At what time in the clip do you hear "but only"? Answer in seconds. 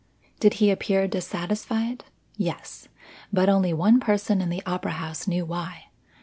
3.31-3.71